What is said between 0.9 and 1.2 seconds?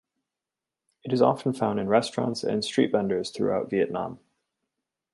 It